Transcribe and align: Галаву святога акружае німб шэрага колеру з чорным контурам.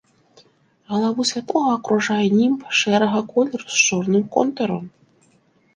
Галаву 0.93 1.25
святога 1.31 1.69
акружае 1.79 2.25
німб 2.39 2.59
шэрага 2.81 3.19
колеру 3.35 3.63
з 3.73 3.87
чорным 3.87 4.23
контурам. 4.37 4.83